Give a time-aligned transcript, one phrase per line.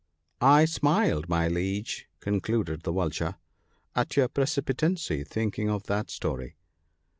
[0.41, 3.35] I smiled, my Liege," concluded the Vulture,"
[3.95, 6.55] at your precipitancy, thinking of that story."